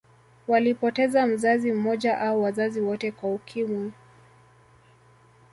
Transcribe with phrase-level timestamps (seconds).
[0.47, 3.91] Walipoteza mzazi mmoja au wazazi wote kwa Ukimwi